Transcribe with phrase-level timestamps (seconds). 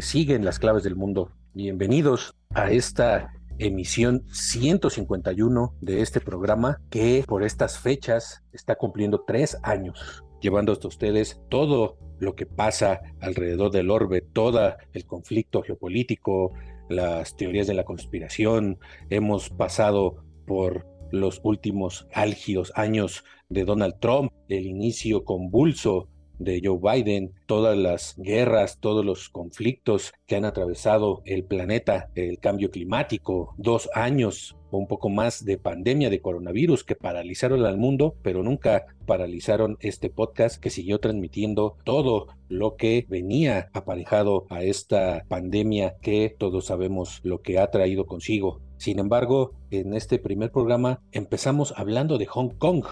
[0.00, 7.42] siguen las claves del mundo, bienvenidos a esta emisión 151 de este programa que por
[7.42, 13.90] estas fechas está cumpliendo tres años, llevando hasta ustedes todo lo que pasa alrededor del
[13.90, 16.52] orbe, todo el conflicto geopolítico,
[16.88, 18.78] las teorías de la conspiración.
[19.10, 26.08] Hemos pasado por los últimos álgidos años de Donald Trump, el inicio convulso
[26.44, 32.38] de Joe Biden, todas las guerras, todos los conflictos que han atravesado el planeta, el
[32.38, 37.76] cambio climático, dos años o un poco más de pandemia de coronavirus que paralizaron al
[37.76, 44.62] mundo, pero nunca paralizaron este podcast que siguió transmitiendo todo lo que venía aparejado a
[44.62, 48.60] esta pandemia que todos sabemos lo que ha traído consigo.
[48.78, 52.84] Sin embargo, en este primer programa empezamos hablando de Hong Kong,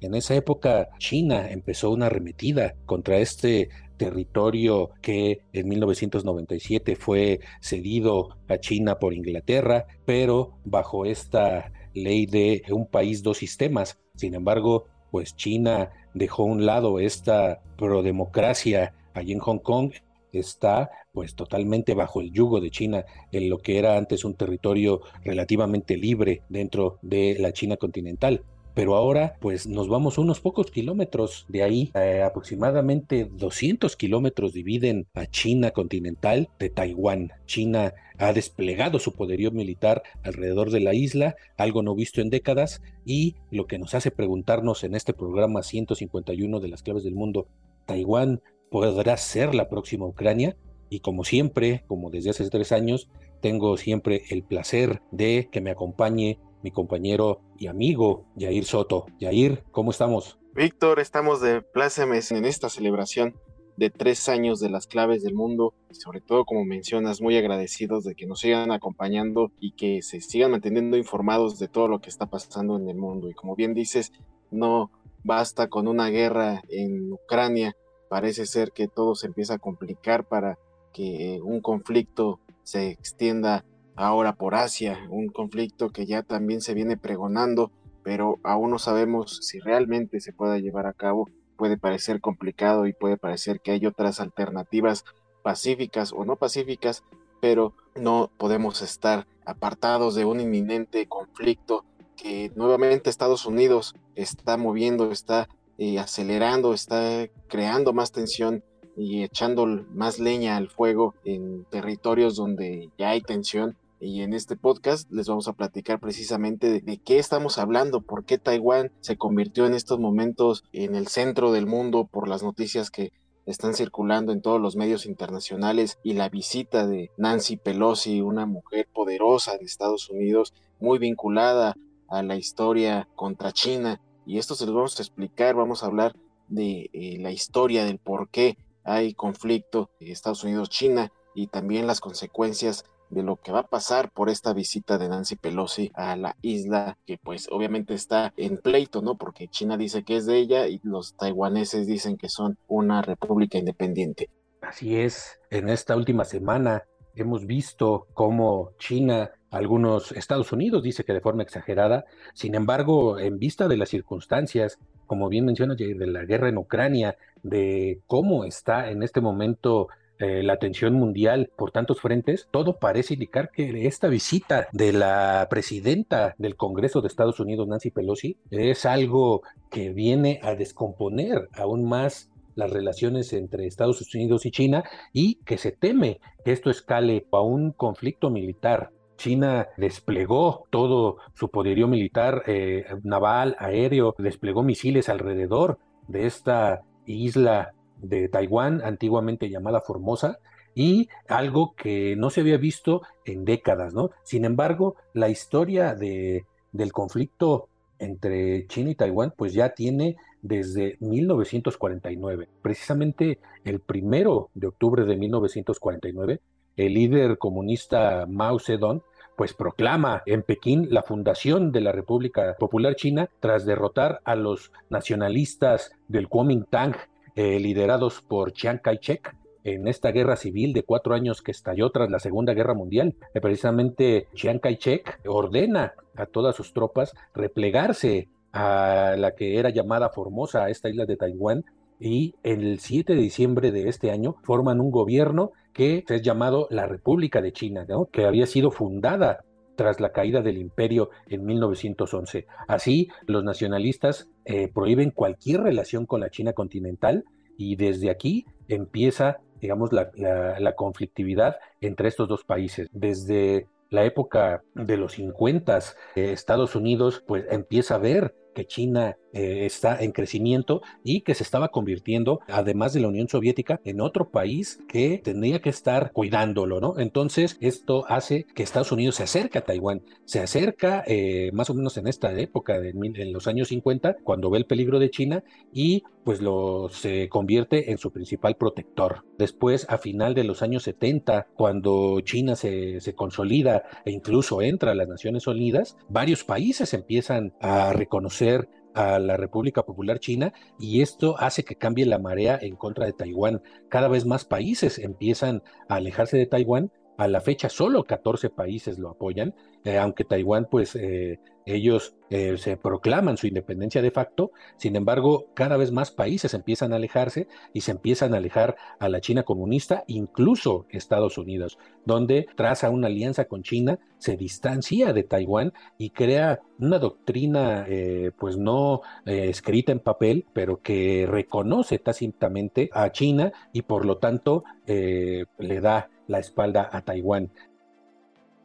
[0.00, 8.36] en esa época China empezó una arremetida contra este territorio que en 1997 fue cedido
[8.48, 13.98] a China por Inglaterra, pero bajo esta ley de un país, dos sistemas.
[14.14, 19.92] Sin embargo, pues China dejó a un lado esta prodemocracia allí en Hong Kong
[20.32, 25.00] está pues totalmente bajo el yugo de China en lo que era antes un territorio
[25.24, 28.42] relativamente libre dentro de la China continental
[28.76, 35.06] pero ahora pues nos vamos unos pocos kilómetros de ahí, eh, aproximadamente 200 kilómetros dividen
[35.14, 37.32] a China continental de Taiwán.
[37.46, 42.82] China ha desplegado su poderío militar alrededor de la isla, algo no visto en décadas,
[43.06, 47.46] y lo que nos hace preguntarnos en este programa 151 de las claves del mundo,
[47.86, 50.54] ¿Taiwán podrá ser la próxima Ucrania?
[50.90, 53.08] Y como siempre, como desde hace tres años,
[53.40, 59.06] tengo siempre el placer de que me acompañe mi compañero y amigo Yair Soto.
[59.18, 60.38] Yair, ¿cómo estamos?
[60.54, 63.34] Víctor, estamos de plácemes en esta celebración
[63.76, 68.04] de tres años de las claves del mundo y sobre todo, como mencionas, muy agradecidos
[68.04, 72.08] de que nos sigan acompañando y que se sigan manteniendo informados de todo lo que
[72.08, 73.28] está pasando en el mundo.
[73.28, 74.12] Y como bien dices,
[74.50, 74.90] no
[75.24, 77.76] basta con una guerra en Ucrania,
[78.08, 80.58] parece ser que todo se empieza a complicar para
[80.92, 83.64] que un conflicto se extienda
[83.96, 89.38] ahora por Asia, un conflicto que ya también se viene pregonando, pero aún no sabemos
[89.42, 91.28] si realmente se pueda llevar a cabo.
[91.56, 95.04] Puede parecer complicado y puede parecer que hay otras alternativas
[95.42, 97.02] pacíficas o no pacíficas,
[97.40, 101.84] pero no podemos estar apartados de un inminente conflicto
[102.16, 108.62] que nuevamente Estados Unidos está moviendo, está eh, acelerando, está creando más tensión
[108.96, 114.56] y echando más leña al fuego en territorios donde ya hay tensión y en este
[114.56, 119.66] podcast les vamos a platicar precisamente de, qué estamos hablando, por qué Taiwán se convirtió
[119.66, 123.12] en estos momentos en el centro del mundo por las noticias que
[123.46, 128.88] están circulando en todos los medios internacionales y la visita de Nancy Pelosi, una mujer
[128.92, 131.74] poderosa de Estados Unidos, muy vinculada
[132.08, 134.00] a la historia contra China.
[134.26, 136.16] Y esto se los vamos a explicar, vamos a hablar
[136.48, 142.84] de eh, la historia del por qué hay conflicto Estados Unidos-China y también las consecuencias
[143.10, 146.98] de lo que va a pasar por esta visita de Nancy Pelosi a la isla,
[147.06, 149.16] que pues obviamente está en pleito, ¿no?
[149.16, 153.58] Porque China dice que es de ella y los taiwaneses dicen que son una república
[153.58, 154.30] independiente.
[154.60, 161.12] Así es, en esta última semana hemos visto cómo China algunos Estados Unidos dice que
[161.12, 162.04] de forma exagerada,
[162.34, 166.58] sin embargo, en vista de las circunstancias como bien menciona Jair, de la guerra en
[166.58, 172.78] Ucrania, de cómo está en este momento eh, la atención mundial por tantos frentes, todo
[172.78, 178.38] parece indicar que esta visita de la presidenta del Congreso de Estados Unidos, Nancy Pelosi,
[178.50, 184.84] es algo que viene a descomponer aún más las relaciones entre Estados Unidos y China
[185.12, 188.90] y que se teme que esto escale a un conflicto militar.
[189.16, 195.78] China desplegó todo su poderío militar, eh, naval, aéreo, desplegó misiles alrededor
[196.08, 200.38] de esta isla de Taiwán, antiguamente llamada Formosa,
[200.74, 204.10] y algo que no se había visto en décadas, ¿no?
[204.22, 210.96] Sin embargo, la historia de, del conflicto entre China y Taiwán, pues ya tiene desde
[211.00, 212.48] 1949.
[212.62, 216.40] Precisamente el primero de octubre de 1949,
[216.76, 219.02] el líder comunista Mao Zedong
[219.36, 224.72] pues proclama en Pekín la fundación de la República Popular China tras derrotar a los
[224.88, 226.96] nacionalistas del Kuomintang
[227.36, 232.10] eh, liderados por Chiang Kai-shek en esta guerra civil de cuatro años que estalló tras
[232.10, 233.14] la Segunda Guerra Mundial.
[233.34, 240.10] Eh, precisamente Chiang Kai-shek ordena a todas sus tropas replegarse a la que era llamada
[240.10, 241.64] Formosa, a esta isla de Taiwán,
[241.98, 246.86] y el 7 de diciembre de este año forman un gobierno que es llamado la
[246.86, 249.44] República de China, que había sido fundada
[249.76, 252.46] tras la caída del imperio en 1911.
[252.66, 257.24] Así, los nacionalistas eh, prohíben cualquier relación con la China continental
[257.56, 262.88] y desde aquí empieza, digamos, la, conflictividad entre estos dos países.
[262.92, 269.18] Desde la época de los 50, eh, Estados Unidos pues empieza a ver que China
[269.34, 274.00] eh, está en crecimiento y que se estaba convirtiendo, además de la Unión Soviética, en
[274.00, 276.98] otro país que tenía que estar cuidándolo, ¿no?
[276.98, 281.74] Entonces, esto hace que Estados Unidos se acerque a Taiwán, se acerca eh, más o
[281.74, 285.44] menos en esta época, de, en los años 50, cuando ve el peligro de China
[285.70, 289.22] y pues lo se convierte en su principal protector.
[289.38, 294.92] Después, a final de los años 70, cuando China se, se consolida e incluso entra
[294.92, 298.45] a las Naciones Unidas, varios países empiezan a reconocer
[298.94, 303.12] a la República Popular China y esto hace que cambie la marea en contra de
[303.12, 303.62] Taiwán.
[303.88, 306.90] Cada vez más países empiezan a alejarse de Taiwán.
[307.16, 309.54] A la fecha solo 14 países lo apoyan,
[309.84, 315.48] eh, aunque Taiwán pues eh, ellos eh, se proclaman su independencia de facto, sin embargo,
[315.54, 319.42] cada vez más países empiezan a alejarse y se empiezan a alejar a la China
[319.42, 326.10] comunista, incluso Estados Unidos, donde traza una alianza con China, se distancia de Taiwán y
[326.10, 333.52] crea una doctrina, eh, pues no escrita en papel, pero que reconoce tácitamente a China
[333.72, 337.50] y por lo tanto le da la espalda a Taiwán.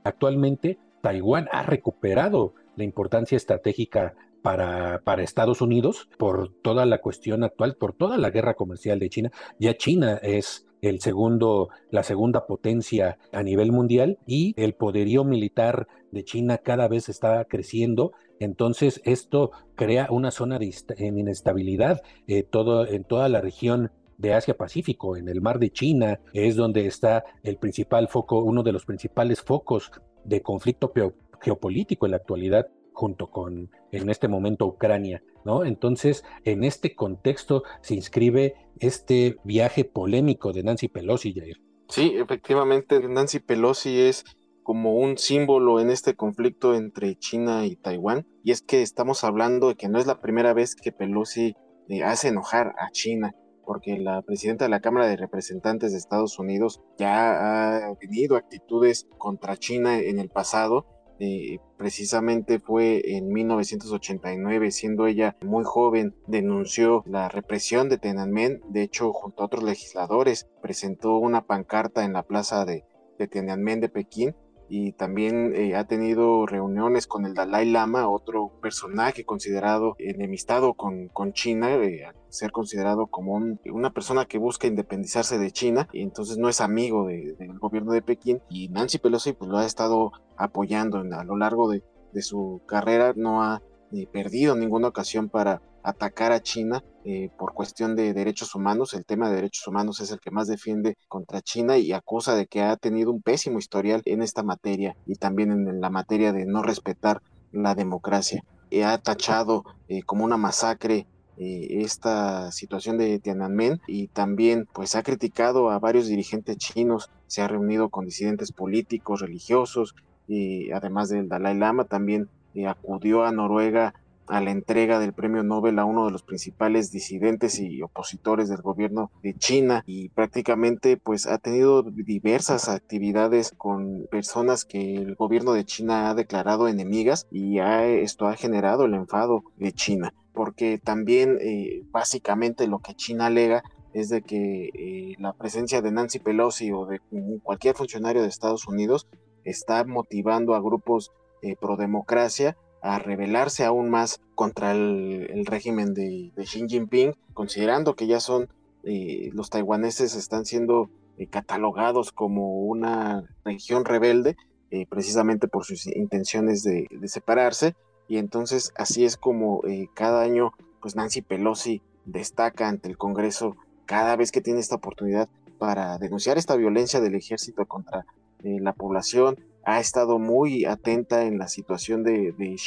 [0.04, 7.44] Actualmente, Taiwán ha recuperado la importancia estratégica para, para, Estados Unidos por toda la cuestión
[7.44, 9.31] actual, por toda la guerra comercial de China.
[9.60, 15.88] Ya China es el segundo, la segunda potencia a nivel mundial y el poderío militar
[16.12, 18.13] de China cada vez está creciendo.
[18.40, 22.48] Entonces esto crea una zona de inestabilidad eh,
[22.90, 23.92] en toda la región
[24.22, 28.64] de Asia Pacífico, en el mar de China, es donde está el principal foco, uno
[28.64, 29.92] de los principales focos
[30.24, 30.94] de conflicto
[31.42, 35.66] geopolítico en la actualidad junto con en este momento Ucrania, ¿no?
[35.66, 41.58] Entonces, en este contexto se inscribe este viaje polémico de Nancy Pelosi, Jair.
[41.90, 44.24] Sí, efectivamente, Nancy Pelosi es
[44.63, 49.70] como un símbolo en este conflicto entre China y Taiwán, y es que estamos hablando
[49.70, 51.56] de que no es la primera vez que Pelosi
[51.90, 53.34] eh, hace enojar a China
[53.72, 59.08] porque la presidenta de la Cámara de Representantes de Estados Unidos ya ha tenido actitudes
[59.18, 60.86] contra China en el pasado
[61.20, 68.82] eh, precisamente fue en 1989, siendo ella muy joven, denunció la represión de Tiananmen, de
[68.82, 72.84] hecho junto a otros legisladores presentó una pancarta en la plaza de,
[73.18, 74.36] de Tiananmen de Pekín
[74.74, 81.10] y también eh, ha tenido reuniones con el Dalai Lama, otro personaje considerado enemistado con,
[81.10, 83.34] con China, eh, ser considerado como
[83.66, 88.01] una persona que busca independizarse de China y entonces no es amigo del gobierno de
[88.01, 92.62] Pekín y Nancy Pelosi pues lo ha estado apoyando a lo largo de, de su
[92.66, 93.62] carrera, no ha
[93.92, 98.94] ni perdido ninguna ocasión para atacar a China eh, por cuestión de derechos humanos.
[98.94, 102.48] El tema de derechos humanos es el que más defiende contra China y acusa de
[102.48, 106.46] que ha tenido un pésimo historial en esta materia y también en la materia de
[106.46, 107.22] no respetar
[107.52, 108.44] la democracia.
[108.70, 111.08] Eh, ha tachado eh, como una masacre
[111.44, 117.48] esta situación de Tiananmen y también pues ha criticado a varios dirigentes chinos, se ha
[117.48, 119.96] reunido con disidentes políticos, religiosos
[120.28, 122.30] y además del Dalai Lama también
[122.68, 123.96] acudió a Noruega
[124.28, 128.62] a la entrega del premio Nobel a uno de los principales disidentes y opositores del
[128.62, 129.84] gobierno de China.
[129.86, 136.16] Y prácticamente pues ha tenido diversas actividades con personas que el gobierno de China ha
[136.16, 140.13] declarado enemigas y esto ha generado el enfado de China.
[140.34, 143.63] Porque también eh, básicamente lo que China alega
[143.94, 147.01] es de que eh, la presencia de Nancy Pelosi o de
[147.44, 149.08] cualquier funcionario de Estados Unidos
[149.44, 151.12] está motivando a grupos
[151.42, 158.08] eh, pro democracia a rebelarse aún más contra el, régimen de, Xi Jinping, considerando que
[158.08, 158.50] ya son
[158.84, 164.36] eh, los taiwaneses están siendo eh, catalogados como una región rebelde,
[164.72, 167.76] eh, precisamente por sus intenciones de, separarse,
[168.08, 169.62] y entonces así es como
[169.94, 175.30] cada año pues Nancy Pelosi destaca ante el Congreso cada vez que tiene esta oportunidad
[175.60, 178.06] para denunciar esta violencia del ejército contra
[178.44, 182.58] la población, ha estado muy atenta en la situación de, de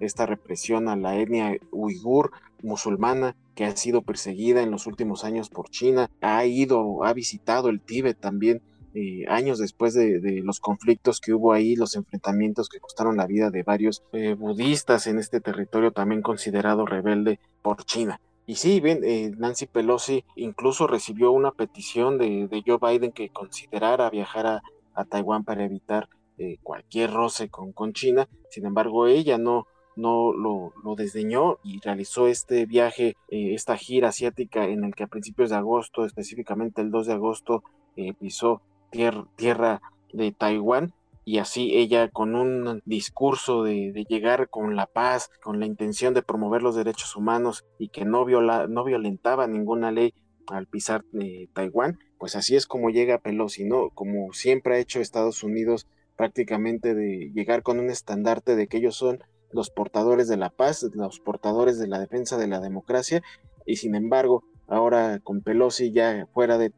[0.00, 5.50] esta represión a la etnia uigur musulmana que ha sido perseguida en los últimos años
[5.50, 8.62] por China, ha ido, ha visitado el Tíbet también
[8.94, 13.50] eh, años después de, los conflictos que hubo ahí, los enfrentamientos que costaron la vida
[13.50, 18.20] de varios eh, budistas en este territorio también considerado rebelde por China.
[18.46, 24.10] Y sí, bien, eh, Nancy Pelosi incluso recibió una petición de Joe Biden que considerara
[24.10, 24.62] viajar a,
[24.94, 28.28] a Taiwán para evitar eh, cualquier roce con, con, China.
[28.48, 29.66] Sin embargo, ella no,
[29.96, 35.04] no lo, lo desdeñó y realizó este viaje, eh, esta gira asiática en el que
[35.04, 37.62] a principios de agosto, específicamente el 2 de agosto,
[37.96, 39.82] eh, pisó tierra
[40.12, 40.94] de Taiwán
[41.24, 46.14] y así ella con un discurso de, de, llegar con la paz, con la intención
[46.14, 50.14] de promover los derechos humanos y que no, viola, no violentaba ninguna ley
[50.48, 51.04] al pisar
[51.52, 53.88] Taiwán, pues así es como llega Pelosi, ¿no?
[53.94, 55.86] Como siempre ha hecho Estados Unidos
[56.16, 60.86] prácticamente de llegar con un estandarte de que ellos son los portadores de la paz,
[60.92, 63.22] los portadores de la defensa de la democracia,
[63.64, 66.68] y sin embargo, ahora con Pelosi ya fuera de,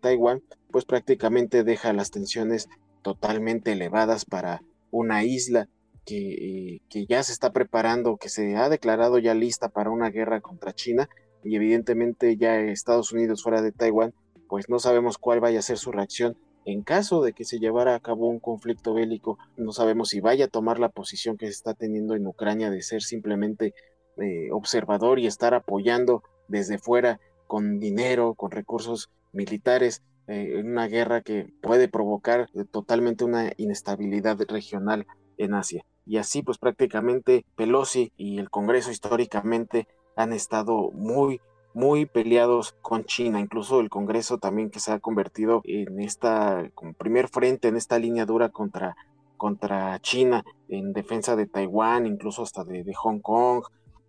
[0.00, 2.68] Taiwán, pues prácticamente deja las tensiones
[3.02, 5.68] totalmente elevadas para una isla
[6.06, 10.40] que, que, ya se está preparando, que se ha declarado ya lista para una guerra
[10.40, 11.08] contra China,
[11.42, 14.14] y evidentemente ya Estados Unidos fuera de Taiwán
[14.54, 17.96] pues no sabemos cuál vaya a ser su reacción en caso de que se llevara
[17.96, 21.54] a cabo un conflicto bélico, no sabemos si vaya a tomar la posición que se
[21.54, 23.74] está teniendo en Ucrania de ser simplemente
[24.16, 27.18] eh, observador y estar apoyando desde fuera
[27.48, 33.50] con dinero, con recursos militares, eh, en una guerra que puede provocar eh, totalmente una
[33.56, 35.84] inestabilidad regional en Asia.
[36.06, 41.40] Y así pues prácticamente Pelosi y el Congreso históricamente han estado muy
[41.74, 46.94] muy peleados con China, incluso el Congreso también que se ha convertido en esta, como
[46.94, 48.96] primer frente, en esta línea dura contra,
[49.36, 53.64] contra China, en defensa de Taiwán, incluso hasta de, Hong Kong,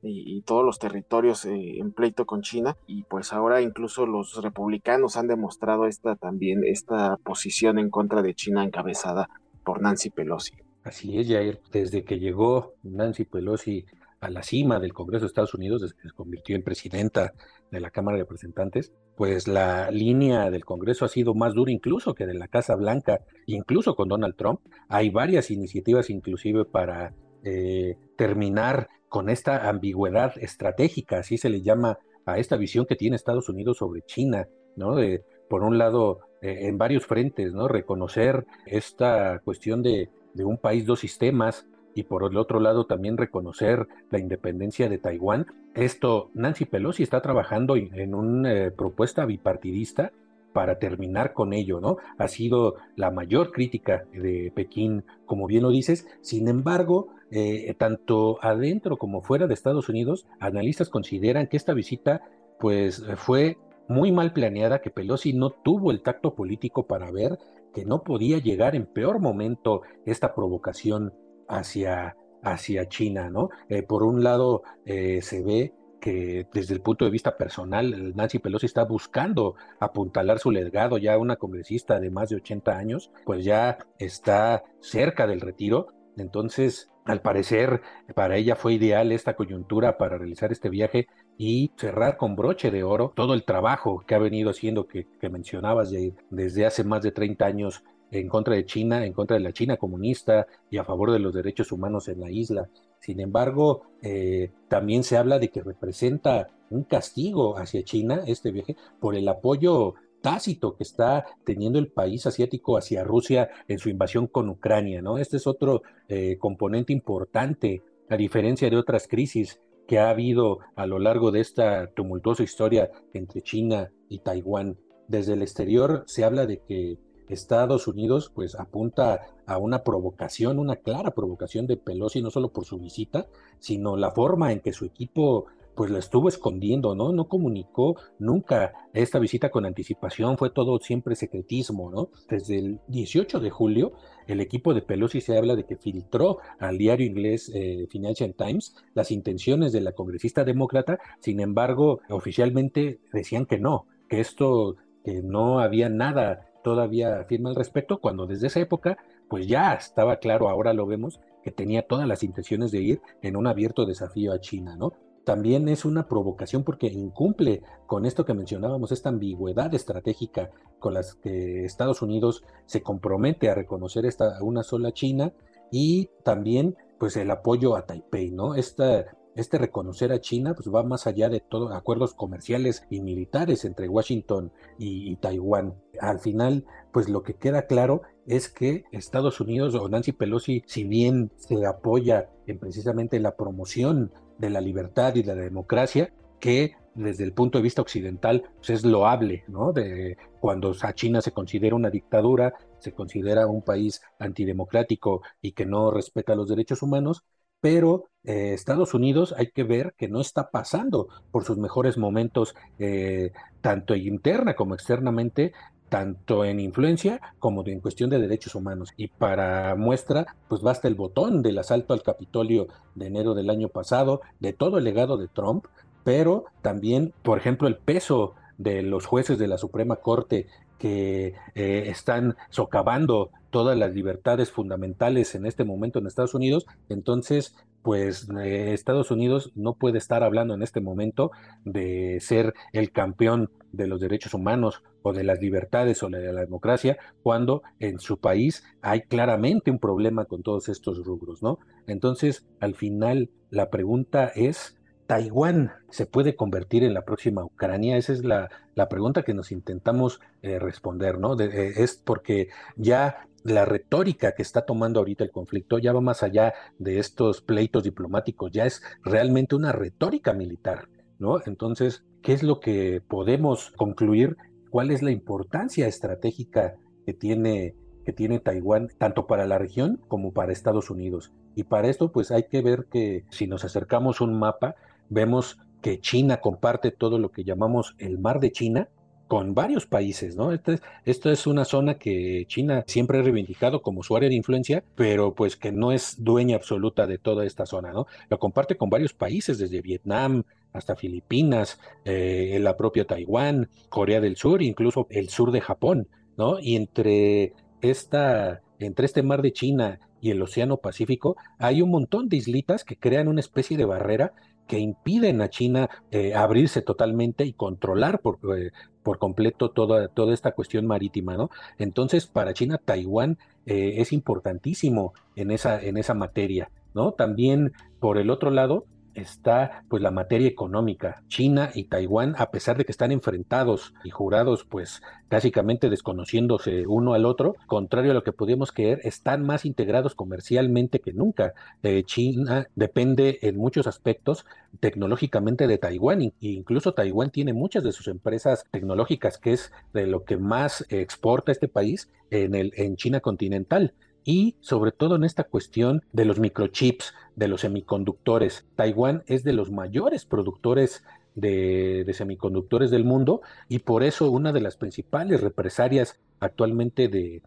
[0.07, 5.17] y, todos los territorios eh, en pleito con China y pues ahora incluso los republicanos
[5.17, 9.27] han demostrado esta también esta posición en contra de China encabezada
[9.63, 10.53] por Nancy Pelosi.
[10.83, 13.85] Así es, Jair, desde que llegó Nancy Pelosi
[14.19, 17.33] a la cima del Congreso de Estados Unidos, desde que se convirtió en presidenta
[17.71, 22.13] de la Cámara de Representantes, pues la línea del Congreso ha sido más dura incluso
[22.13, 24.59] que de la Casa Blanca, incluso con Donald Trump.
[24.87, 31.99] Hay varias iniciativas inclusive para eh, terminar con esta ambigüedad estratégica, así se le llama
[32.25, 34.95] a esta visión que tiene Estados Unidos sobre China, ¿no?
[34.95, 37.67] De, por un lado, eh, en varios frentes, ¿no?
[37.67, 43.17] Reconocer esta cuestión de, de un país, dos sistemas, y por el otro lado también
[43.17, 45.47] reconocer la independencia de Taiwán.
[45.73, 50.11] Esto, Nancy Pelosi está trabajando en una eh, propuesta bipartidista
[50.53, 51.97] para terminar con ello, ¿no?
[52.17, 56.07] Ha sido la mayor crítica de Pekín, como bien lo dices.
[56.21, 62.21] Sin embargo, eh, tanto adentro como fuera de Estados Unidos, analistas consideran que esta visita,
[62.59, 67.37] pues, fue muy mal planeada, que Pelosi no tuvo el tacto político para ver
[67.73, 71.13] que no podía llegar en peor momento esta provocación
[71.47, 73.49] hacia, hacia China, ¿no?
[73.69, 78.37] Eh, por un lado, eh, se ve que desde el punto de vista personal, Nancy
[78.37, 83.43] Pelosi está buscando apuntalar su legado, ya una congresista de más de 80 años, pues
[83.43, 87.81] ya está cerca del retiro, entonces al parecer
[88.15, 92.83] para ella fue ideal esta coyuntura para realizar este viaje y cerrar con broche de
[92.83, 95.91] oro todo el trabajo que ha venido haciendo, que, que mencionabas,
[96.29, 97.83] desde hace más de 30 años
[98.19, 101.33] en contra de China, en contra de la China comunista y a favor de los
[101.33, 102.69] derechos humanos en la isla.
[102.99, 108.75] Sin embargo, eh, también se habla de que representa un castigo hacia China este viaje
[108.99, 114.25] por el apoyo tácito que está teniendo el país asiático hacia Rusia en su invasión
[114.25, 115.19] con Ucrania, ¿no?
[115.19, 120.87] Este es otro eh, componente importante a diferencia de otras crisis que ha habido a
[120.87, 124.79] lo largo de esta tumultuosa historia entre China y Taiwán.
[125.07, 126.97] Desde el exterior se habla de que
[127.29, 132.65] Estados Unidos pues apunta a una provocación, una clara provocación de Pelosi, no solo por
[132.65, 133.27] su visita,
[133.59, 137.11] sino la forma en que su equipo pues la estuvo escondiendo, ¿no?
[137.11, 142.09] No comunicó nunca esta visita con anticipación, fue todo siempre secretismo, ¿no?
[142.29, 143.93] Desde el 18 de julio,
[144.27, 148.75] el equipo de Pelosi se habla de que filtró al diario inglés eh, Financial Times
[148.93, 155.21] las intenciones de la congresista demócrata, sin embargo, oficialmente decían que no, que esto, que
[155.21, 158.97] no había nada todavía firme al respecto, cuando desde esa época,
[159.29, 163.35] pues ya estaba claro, ahora lo vemos, que tenía todas las intenciones de ir en
[163.35, 164.93] un abierto desafío a China, ¿no?
[165.25, 171.15] también es una provocación porque incumple con esto que mencionábamos, esta ambigüedad estratégica con las
[171.15, 175.33] que Estados Unidos se compromete a reconocer esta una sola China
[175.71, 178.55] y también pues el apoyo a Taipei, ¿no?
[178.55, 179.05] Esta,
[179.35, 183.89] este reconocer a China pues va más allá de todos acuerdos comerciales y militares entre
[183.89, 185.75] Washington y, Taiwán.
[185.99, 190.83] Al final, pues lo que queda claro es que Estados Unidos o Nancy Pelosi, si
[190.83, 197.25] bien se apoya en precisamente la promoción de la libertad y la democracia, que desde
[197.25, 199.73] el punto de vista occidental pues es loable, ¿no?
[199.73, 205.65] De cuando a China se considera una dictadura, se considera un país antidemocrático y que
[205.65, 207.23] no respeta los derechos humanos,
[207.65, 212.53] pero eh, Estados Unidos hay que ver que no está pasando por sus mejores momentos,
[212.77, 213.31] eh,
[213.61, 215.51] tanto interna como externamente,
[215.89, 218.93] tanto en influencia como en cuestión de derechos humanos.
[218.97, 223.69] Y para muestra, pues basta el botón del asalto al Capitolio de enero del año
[223.69, 225.65] pasado, de todo el legado de Trump,
[226.03, 230.45] pero también, por ejemplo, el peso de los jueces de la Suprema Corte
[230.79, 237.55] que eh, están socavando todas las libertades fundamentales en este momento en Estados Unidos, entonces
[237.85, 241.29] pues eh, Estados Unidos no puede estar hablando en este momento
[241.65, 246.41] de ser el campeón de los derechos humanos o de las libertades o de la
[246.41, 251.59] democracia, cuando en su país hay claramente un problema con todos estos rubros, ¿no?
[251.85, 254.75] Entonces, al final, la pregunta es,
[255.07, 257.97] ¿Taiwán se puede convertir en la próxima Ucrania?
[257.97, 261.39] Esa es la, la pregunta que nos intentamos eh, responder, ¿no?
[261.39, 266.23] Eh, es porque ya la retórica que está tomando ahorita el conflicto ya va más
[266.23, 270.89] allá de estos pleitos diplomáticos, ya es realmente una retórica militar,
[271.19, 271.39] ¿no?
[271.45, 274.37] Entonces, ¿qué es lo que podemos concluir?
[274.71, 280.31] ¿Cuál es la importancia estratégica que tiene que tiene Taiwán tanto para la región como
[280.31, 281.31] para Estados Unidos?
[281.55, 284.75] Y para esto, pues hay que ver que si nos acercamos un mapa,
[285.09, 288.89] vemos que China comparte todo lo que llamamos el mar de China,
[289.27, 290.51] con varios países, ¿no?
[290.51, 290.73] Esto
[291.05, 295.33] es, es, una zona que China siempre ha reivindicado como su área de influencia, pero
[295.33, 298.05] pues que no es dueña absoluta de toda esta zona, ¿no?
[298.29, 304.35] Lo comparte con varios países, desde Vietnam hasta Filipinas, eh, la propia Taiwán, Corea del
[304.35, 306.59] Sur, incluso el sur de Japón, ¿no?
[306.59, 312.29] Y entre esta, entre este mar de China y el Océano Pacífico, hay un montón
[312.29, 314.33] de islitas que crean una especie de barrera
[314.67, 318.71] que impiden a China eh, abrirse totalmente y controlar por, eh,
[319.03, 321.49] por completo toda, toda esta cuestión marítima, ¿no?
[321.77, 327.11] Entonces, para China, Taiwán eh, es importantísimo en esa, en esa materia, ¿no?
[327.11, 331.23] También, por el otro lado, está pues la materia económica.
[331.27, 337.13] China y Taiwán, a pesar de que están enfrentados y jurados pues básicamente desconociéndose uno
[337.13, 341.53] al otro, contrario a lo que podíamos creer, están más integrados comercialmente que nunca.
[341.83, 344.45] Eh, China depende en muchos aspectos
[344.79, 350.07] tecnológicamente de Taiwán e incluso Taiwán tiene muchas de sus empresas tecnológicas que es de
[350.07, 353.93] lo que más exporta este país en, el, en China continental
[354.25, 358.65] y sobre todo en esta cuestión de los microchips, de los semiconductores.
[358.75, 361.03] Taiwán es de los mayores productores
[361.35, 367.41] de, semiconductores del mundo y por eso una de las principales represalias actualmente de,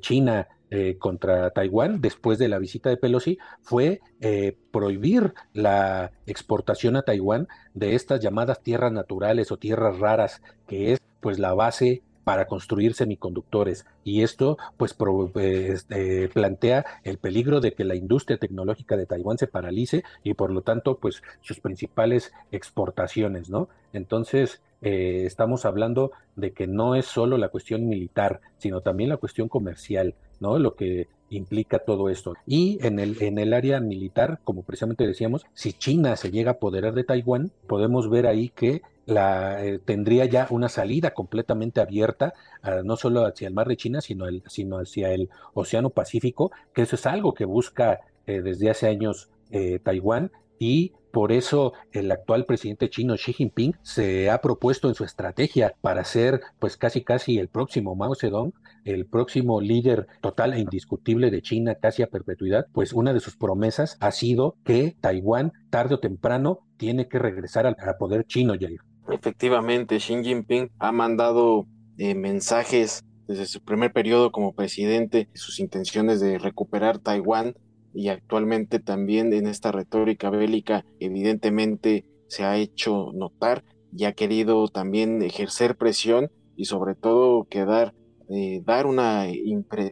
[0.00, 6.94] China eh, contra Taiwán después de la visita de Pelosi fue eh, prohibir la exportación
[6.94, 12.02] a Taiwán de estas llamadas tierras naturales o tierras raras, que es pues la base
[12.24, 13.86] para construir semiconductores.
[14.04, 14.96] Y esto pues
[15.36, 20.50] este, plantea el peligro de que la industria tecnológica de Taiwán se paralice y por
[20.50, 23.68] lo tanto pues sus principales exportaciones, ¿no?
[23.92, 29.16] Entonces eh, estamos hablando de que no es solo la cuestión militar, sino también la
[29.18, 30.58] cuestión comercial, ¿no?
[30.58, 32.34] Lo que implica todo esto.
[32.46, 36.54] Y en el, en el área militar, como precisamente decíamos, si China se llega a
[36.54, 42.32] apoderar de Taiwán, podemos ver ahí que la, eh, tendría ya una salida completamente abierta,
[42.62, 46.52] ah, no solo hacia el mar de China, sino, el, sino hacia el Océano Pacífico,
[46.72, 51.72] que eso es algo que busca eh, desde hace años eh, Taiwán y por eso
[51.90, 56.76] el actual presidente chino Xi Jinping se ha propuesto en su estrategia para ser pues
[56.76, 58.52] casi casi el próximo Mao Zedong,
[58.84, 63.36] el próximo líder total e indiscutible de China casi a perpetuidad, pues una de sus
[63.36, 68.80] promesas ha sido que Taiwán tarde o temprano tiene que regresar al, poder chino, Jair.
[69.12, 71.66] Efectivamente, Xi Jinping ha mandado
[71.98, 77.54] eh, mensajes desde su primer periodo como presidente, sus intenciones de recuperar Taiwán
[77.94, 83.64] y actualmente también en esta retórica bélica evidentemente se ha hecho notar
[83.96, 87.94] y ha querido también ejercer presión y sobre todo quedar,
[88.28, 89.26] eh, dar una,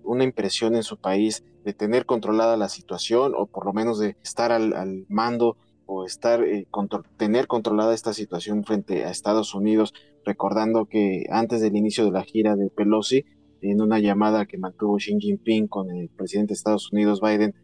[0.04, 4.16] una impresión en su país de tener controlada la situación o por lo menos de
[4.22, 5.56] estar al, mando
[5.90, 6.68] o estar eh,
[7.16, 12.22] tener controlada esta situación frente a Estados Unidos, recordando que antes del inicio de la
[12.22, 13.24] gira de Pelosi,
[13.62, 17.54] en una llamada que mantuvo Xi Jinping con el presidente de Estados Unidos Biden,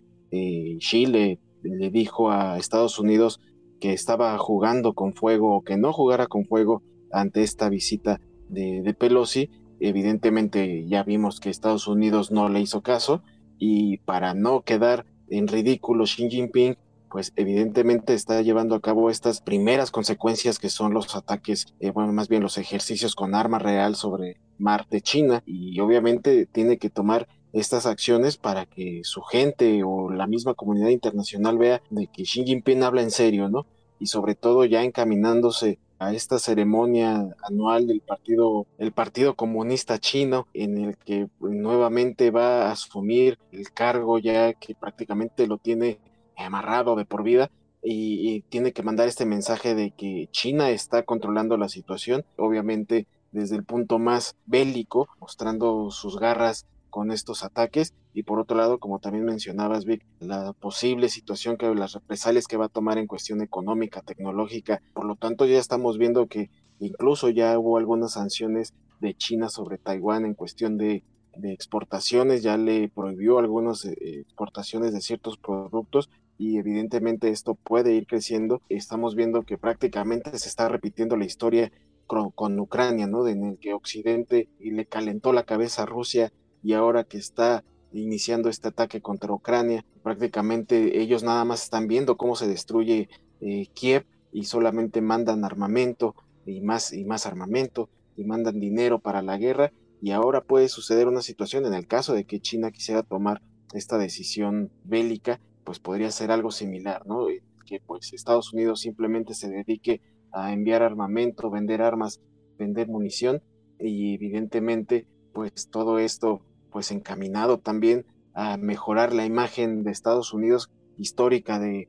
[0.79, 3.41] Chile le dijo a Estados Unidos
[3.81, 6.83] que estaba jugando con fuego o que no jugara con fuego
[7.13, 9.51] ante esta visita de, Pelosi.
[9.81, 13.23] Evidentemente ya vimos que Estados Unidos no le hizo caso
[13.59, 16.77] y para no quedar en ridículo Xi Jinping,
[17.15, 22.13] pues evidentemente está llevando a cabo estas primeras consecuencias que son los ataques, eh, bueno,
[22.13, 26.91] más bien los ejercicios con arma real sobre mar de China y obviamente tiene que
[26.91, 32.25] tomar estas acciones para que su gente o la misma comunidad internacional vea de que
[32.25, 33.65] Xi Jinping habla en serio, ¿no?
[34.01, 40.49] Y sobre todo ya encaminándose a esta ceremonia anual del partido, el Partido Comunista Chino,
[40.53, 46.01] en el que nuevamente va a asumir el cargo ya que prácticamente lo tiene
[46.37, 47.51] amarrado de por vida
[47.85, 53.57] y, tiene que mandar este mensaje de que China está controlando la situación, obviamente desde
[53.57, 57.93] el punto más bélico, mostrando sus garras con estos ataques.
[58.15, 62.57] Y por otro lado, como también mencionabas, Vic, la posible situación que las represalias que
[62.57, 64.81] va a tomar en cuestión económica, tecnológica.
[64.95, 69.79] Por lo tanto, ya estamos viendo que incluso ya hubo algunas sanciones de China sobre
[69.79, 71.03] Taiwán en cuestión de,
[71.43, 78.07] exportaciones, ya le prohibió algunas eh, exportaciones de ciertos productos y evidentemente esto puede ir
[78.07, 78.61] creciendo.
[78.69, 81.73] Estamos viendo que prácticamente se está repitiendo la historia
[82.07, 83.27] con, Ucrania, ¿no?
[83.27, 88.49] En el que Occidente le calentó la cabeza a Rusia y ahora que está iniciando
[88.49, 93.09] este ataque contra Ucrania, prácticamente ellos nada más están viendo cómo se destruye
[93.41, 99.23] eh, Kiev y solamente mandan armamento y más y más armamento y mandan dinero para
[99.23, 103.03] la guerra y ahora puede suceder una situación en el caso de que China quisiera
[103.03, 103.41] tomar
[103.73, 107.29] esta decisión bélica, pues podría ser algo similar, ¿no?
[107.29, 110.01] Eh, que pues Estados Unidos simplemente se dedique
[110.33, 112.21] a enviar armamento, vender armas,
[112.59, 113.43] vender munición
[113.79, 120.71] y evidentemente pues todo esto pues encaminado también a mejorar la imagen de Estados Unidos
[120.99, 121.89] histórica de,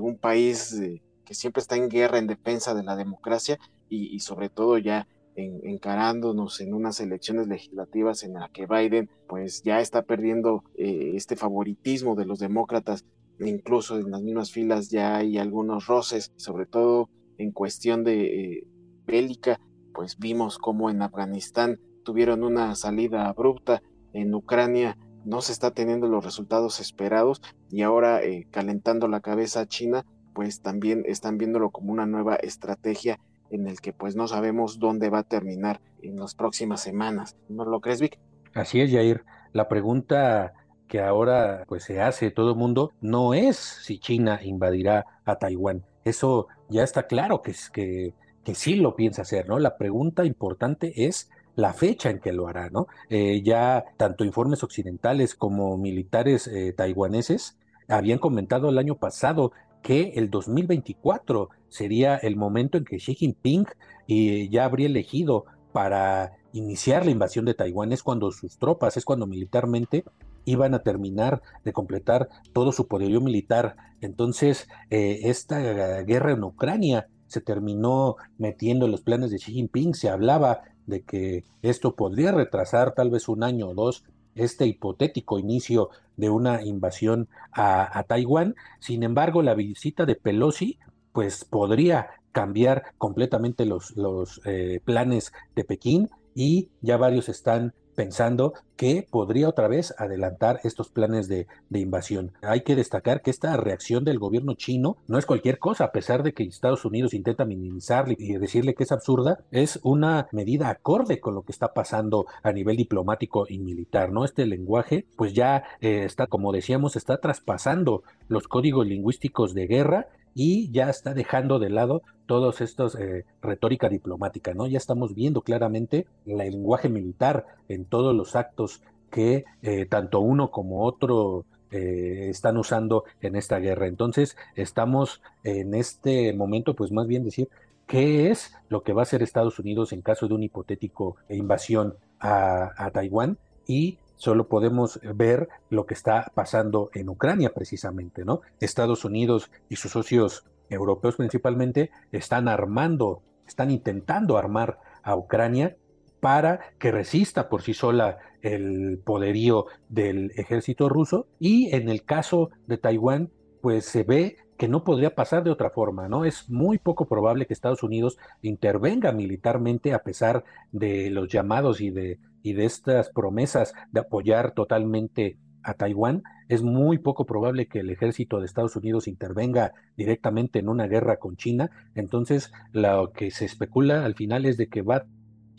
[0.00, 4.48] un país eh, que siempre está en guerra en defensa de la democracia y, sobre
[4.48, 10.64] todo ya encarándonos en unas elecciones legislativas en las que Biden pues ya está perdiendo
[10.76, 13.04] eh, este favoritismo de los demócratas.
[13.38, 18.66] Incluso en las mismas filas ya hay algunos roces sobre todo en cuestión de eh,
[19.06, 19.60] bélica.
[19.94, 26.08] Pues vimos como en Afganistán tuvieron una salida abrupta en Ucrania no se está teniendo
[26.08, 27.40] los resultados esperados
[27.70, 32.36] y ahora eh, calentando la cabeza a China, pues también están viéndolo como una nueva
[32.36, 37.36] estrategia en el que pues no sabemos dónde va a terminar en las próximas semanas.
[37.48, 38.18] ¿No lo crees, Vic?
[38.54, 39.24] Así es, Jair.
[39.52, 40.54] La pregunta
[40.88, 45.84] que ahora pues se hace todo el mundo no es si China invadirá a Taiwán.
[46.04, 49.58] Eso ya está claro que, que, que sí lo piensa hacer, ¿no?
[49.58, 52.86] La pregunta importante es la fecha en que lo hará, ¿no?
[53.08, 57.58] Eh, ya tanto informes occidentales como militares eh, taiwaneses
[57.88, 63.66] habían comentado el año pasado que el 2024 sería el momento en que Xi Jinping
[64.08, 69.04] eh, ya habría elegido para iniciar la invasión de Taiwán, es cuando sus tropas, es
[69.04, 70.04] cuando militarmente
[70.44, 73.76] iban a terminar de completar todo su poderío militar.
[74.00, 80.08] Entonces, esta guerra en Ucrania se terminó metiendo en los planes de Xi Jinping, se
[80.08, 85.90] hablaba de que esto podría retrasar tal vez un año o dos este hipotético inicio
[86.16, 88.54] de una invasión a, Taiwán.
[88.78, 90.78] Sin embargo, la visita de Pelosi
[91.12, 99.06] pues podría cambiar completamente los, eh, planes de Pekín y ya varios están pensando que
[99.10, 102.32] podría otra vez adelantar estos planes de, invasión.
[102.40, 106.22] Hay que destacar que esta reacción del gobierno chino no es cualquier cosa, a pesar
[106.22, 111.20] de que Estados Unidos intenta minimizarle y decirle que es absurda, es una medida acorde
[111.20, 114.24] con lo que está pasando a nivel diplomático y militar, ¿no?
[114.24, 120.06] Este lenguaje, pues ya eh, está, como decíamos, está traspasando los códigos lingüísticos de guerra
[120.34, 124.66] y ya está dejando de lado todos estos eh, retórica diplomática, ¿no?
[124.66, 130.50] Ya estamos viendo claramente el lenguaje militar en todos los actos que eh, tanto uno
[130.50, 133.88] como otro eh, están usando en esta guerra.
[133.88, 137.48] Entonces, estamos en este momento, pues más bien decir,
[137.86, 141.96] ¿qué es lo que va a hacer Estados Unidos en caso de una hipotético invasión
[142.20, 143.38] a, a Taiwán?
[143.66, 148.42] Y solo podemos ver lo que está pasando en Ucrania precisamente, ¿no?
[148.60, 155.74] Estados Unidos y sus socios europeos principalmente están armando, están intentando armar a Ucrania
[156.20, 162.50] para que resista por sí sola el poderío del ejército ruso y en el caso
[162.66, 163.30] de Taiwán
[163.62, 166.26] pues se ve que no podría pasar de otra forma, ¿no?
[166.26, 171.88] Es muy poco probable que Estados Unidos intervenga militarmente a pesar de los llamados y
[171.88, 177.80] de y de estas promesas de apoyar totalmente a Taiwán, es muy poco probable que
[177.80, 181.70] el ejército de Estados Unidos intervenga directamente en una guerra con China.
[181.94, 185.04] Entonces, lo que se especula al final es de que va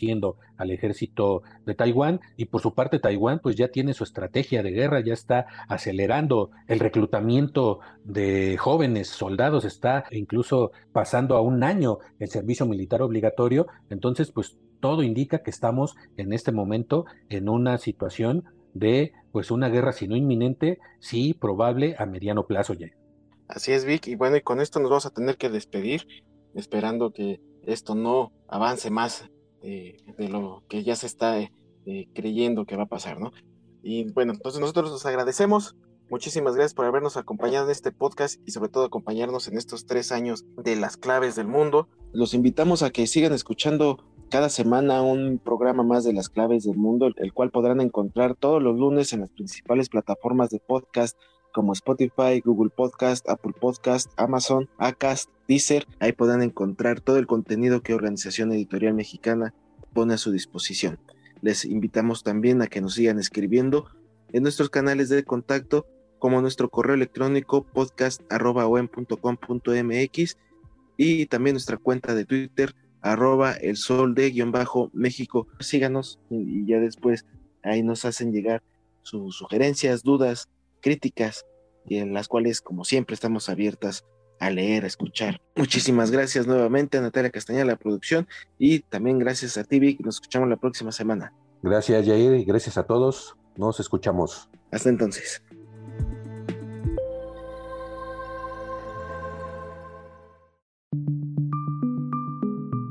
[0.02, 4.64] siendo al ejército de Taiwán y por su parte Taiwán pues ya tiene su estrategia
[4.64, 11.64] de guerra, ya está acelerando el reclutamiento de jóvenes soldados, está incluso pasando a un
[11.64, 17.48] año el servicio militar obligatorio, entonces pues todo indica que estamos en este momento en
[17.48, 22.88] una situación de pues una guerra, si no inminente, sí probable a mediano plazo ya.
[23.48, 26.08] Así es, Vic, y bueno, y con esto nos vamos a tener que despedir,
[26.54, 29.30] esperando que esto no avance más
[29.62, 31.50] eh, de lo que ya se está eh,
[32.14, 33.32] creyendo que va a pasar, ¿no?
[33.84, 35.76] Y bueno, entonces nosotros nos agradecemos.
[36.10, 40.12] Muchísimas gracias por habernos acompañado en este podcast y sobre todo acompañarnos en estos tres
[40.12, 41.88] años de las claves del mundo.
[42.12, 46.78] Los invitamos a que sigan escuchando cada semana un programa más de las claves del
[46.78, 51.20] mundo, el cual podrán encontrar todos los lunes en las principales plataformas de podcast
[51.54, 55.86] como Spotify, Google Podcast, Apple Podcast, Amazon, Acast, Deezer.
[56.00, 59.54] Ahí podrán encontrar todo el contenido que Organización Editorial Mexicana
[59.94, 60.98] pone a su disposición.
[61.42, 63.88] Les invitamos también a que nos sigan escribiendo
[64.32, 65.86] en nuestros canales de contacto
[66.20, 70.38] como nuestro correo electrónico podcast.com.mx
[70.96, 75.48] y también nuestra cuenta de Twitter arroba el sol de guion bajo México.
[75.60, 77.26] Síganos y, ya después
[77.64, 78.64] ahí nos hacen llegar
[79.04, 80.50] sus sugerencias, dudas,
[80.82, 81.46] críticas,
[81.86, 84.06] y en las cuales, como siempre, estamos abiertas
[84.40, 85.42] a leer, a escuchar.
[85.56, 90.50] Muchísimas gracias nuevamente a Natalia Castañeda, la producción, y también gracias a ti, Nos escuchamos
[90.50, 91.34] la próxima semana.
[91.64, 93.36] Gracias, Jair, y gracias a todos.
[93.56, 94.50] Nos escuchamos.
[94.72, 95.44] Hasta entonces.